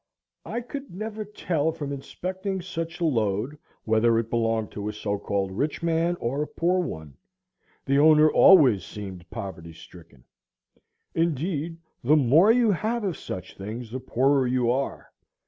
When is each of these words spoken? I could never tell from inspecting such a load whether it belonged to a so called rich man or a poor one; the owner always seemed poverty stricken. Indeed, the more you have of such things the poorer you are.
I 0.47 0.61
could 0.61 0.89
never 0.89 1.23
tell 1.23 1.71
from 1.71 1.93
inspecting 1.93 2.59
such 2.59 2.99
a 2.99 3.05
load 3.05 3.59
whether 3.83 4.17
it 4.17 4.31
belonged 4.31 4.71
to 4.71 4.87
a 4.87 4.93
so 4.93 5.19
called 5.19 5.51
rich 5.51 5.83
man 5.83 6.15
or 6.15 6.41
a 6.41 6.47
poor 6.47 6.79
one; 6.79 7.17
the 7.85 7.99
owner 7.99 8.27
always 8.27 8.83
seemed 8.83 9.29
poverty 9.29 9.73
stricken. 9.73 10.23
Indeed, 11.13 11.77
the 12.03 12.15
more 12.17 12.51
you 12.51 12.71
have 12.71 13.03
of 13.03 13.15
such 13.15 13.55
things 13.55 13.91
the 13.91 13.99
poorer 13.99 14.47
you 14.47 14.71
are. 14.71 15.11